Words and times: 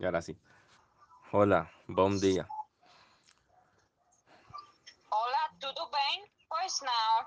Y 0.00 0.06
ahora 0.06 0.22
sí. 0.22 0.34
Hola, 1.30 1.70
bom 1.86 2.18
dia. 2.18 2.48
Olá, 5.10 5.50
tudo 5.60 5.90
bem? 5.90 6.32
Pois 6.48 6.80
não. 6.80 7.26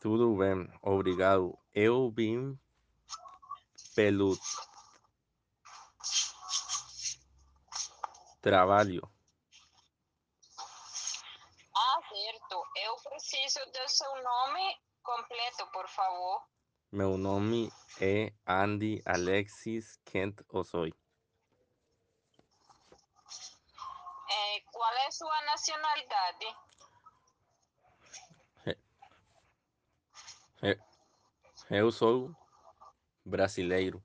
Tudo 0.00 0.34
bem, 0.34 0.66
obrigado. 0.80 1.58
Eu 1.74 2.10
vim 2.10 2.58
pelo 3.94 4.34
trabalho. 8.40 9.02
Ah, 11.76 12.00
certo. 12.08 12.64
Eu 12.76 12.96
preciso 13.10 13.60
do 13.66 13.88
seu 13.88 14.22
nome 14.22 14.80
completo, 15.02 15.66
por 15.70 15.86
favor. 15.86 16.48
Meu 16.94 17.18
nome 17.18 17.72
é 18.00 18.32
Andy 18.46 19.02
Alexis 19.04 19.98
Kent 20.04 20.36
Osoy. 20.48 20.94
Eh, 24.30 24.60
qual 24.72 24.92
é 24.94 25.10
sua 25.10 25.40
nacionalidade? 25.46 26.46
Eu- 30.62 30.78
Eu 31.70 31.90
sou 31.90 32.30
brasileiro. 33.24 34.00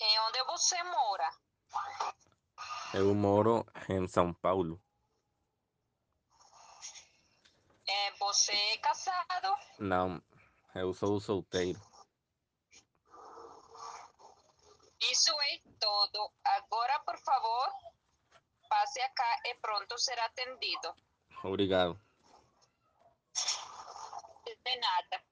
E 0.00 0.20
onde 0.20 0.42
você 0.44 0.82
mora? 0.84 1.30
Eu 2.94 3.14
moro 3.14 3.66
em 3.90 4.08
São 4.08 4.32
Paulo. 4.32 4.80
Você 8.18 8.52
é 8.52 8.78
casado? 8.78 9.56
Não, 9.78 10.22
eu 10.74 10.92
sou 10.94 11.20
solteiro. 11.20 11.80
Isso 15.00 15.30
é 15.40 15.58
tudo. 15.80 16.32
Agora, 16.44 16.98
por 17.00 17.18
favor, 17.18 17.72
passe 18.68 19.00
acá 19.00 19.40
e 19.46 19.54
pronto 19.56 19.98
será 19.98 20.24
atendido. 20.24 20.94
Obrigado. 21.44 21.98
De 24.46 24.76
nada. 24.80 25.24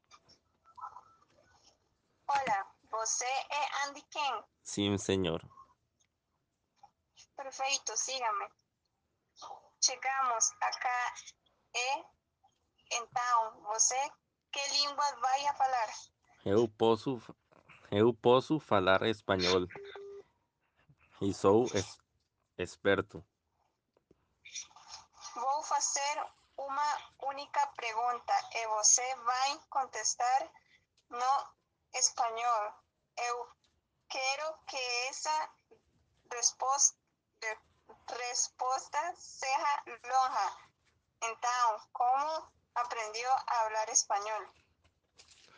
Olá, 2.28 2.74
você 2.90 3.24
é 3.24 3.86
Andy 3.86 4.02
Ken. 4.02 4.44
Sim, 4.62 4.98
senhor. 4.98 5.42
Perfeito, 7.36 7.96
sígame. 7.96 8.48
Chegamos 9.80 10.52
acá 10.61 11.14
e 11.74 12.16
então 12.91 13.61
você 13.65 14.11
que 14.53 14.69
língua 14.69 15.17
vai 15.17 15.47
a 15.47 15.55
falar? 15.55 15.89
Eu 16.45 16.69
posso, 16.69 17.20
eu 17.91 18.15
posso 18.15 18.59
falar 18.61 19.03
espanhol. 19.03 19.67
E 21.20 21.33
sou 21.34 21.64
es- 21.75 21.98
esperto. 22.59 23.25
Vou 25.34 25.62
fazer 25.64 26.27
uma 26.57 27.12
única 27.25 27.67
pergunta 27.77 28.33
e 28.55 28.67
você 28.69 29.17
vai 29.17 29.59
contestar 29.69 30.51
no 31.11 31.47
espanhol. 31.95 32.73
Eu 33.19 33.48
quero 34.09 34.55
que 34.67 34.77
essa 35.09 35.51
resposta, 36.33 36.97
resposta 38.31 39.14
seja 39.17 39.83
longa. 39.87 40.66
Então, 43.47 43.55
como 43.55 43.55
aprendeu 43.55 43.55
a 43.55 43.55
falar 43.55 43.89
espanhol? 43.89 44.47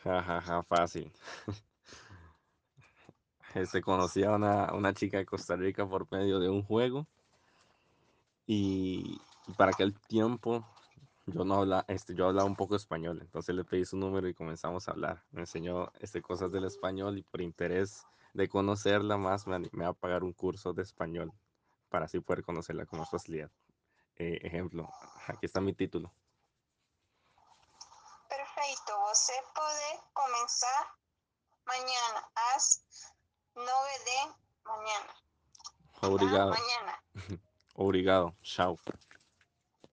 Ja, 0.03 0.63
fácil. 0.63 1.11
Este, 3.55 3.81
conocí 3.81 4.23
a 4.23 4.29
una, 4.29 4.71
una 4.73 4.93
chica 4.93 5.17
de 5.17 5.25
Costa 5.25 5.55
Rica 5.55 5.83
por 5.83 6.07
medio 6.11 6.39
de 6.39 6.49
un 6.49 6.63
juego. 6.63 7.07
Y, 8.45 9.19
y 9.47 9.53
para 9.53 9.71
aquel 9.71 9.99
tiempo 10.01 10.63
yo 11.25 11.43
no 11.43 11.55
hablaba, 11.55 11.83
este, 11.87 12.13
yo 12.13 12.27
hablaba 12.27 12.47
un 12.47 12.55
poco 12.55 12.75
español. 12.75 13.17
Entonces 13.21 13.55
le 13.55 13.63
pedí 13.63 13.85
su 13.85 13.97
número 13.97 14.27
y 14.27 14.35
comenzamos 14.35 14.87
a 14.87 14.91
hablar. 14.91 15.23
Me 15.31 15.41
enseñó 15.41 15.91
este, 15.99 16.21
cosas 16.21 16.51
del 16.51 16.65
español 16.65 17.17
y 17.17 17.23
por 17.23 17.41
interés 17.41 18.05
de 18.33 18.47
conocerla 18.47 19.17
más 19.17 19.47
me 19.47 19.55
animé 19.55 19.85
a 19.85 19.93
pagar 19.93 20.23
un 20.23 20.33
curso 20.33 20.71
de 20.71 20.83
español 20.83 21.33
para 21.89 22.05
así 22.05 22.19
poder 22.19 22.43
conocerla 22.43 22.85
con 22.85 22.99
más 22.99 23.09
facilidad. 23.09 23.49
Eh, 24.15 24.39
ejemplo, 24.43 24.87
aquí 25.27 25.47
está 25.47 25.59
mi 25.59 25.73
título. 25.73 26.13
Perfeito, 28.29 28.93
você 29.07 29.33
começar 30.19 30.95
amanhã 31.65 32.23
às 32.53 32.83
nove 33.55 33.99
de 33.99 34.33
manhã. 34.65 35.03
tá? 36.01 36.07
Obrigado, 36.07 36.53
Amanhã. 36.53 36.99
obrigado. 37.75 38.35
Chao. 38.43 38.77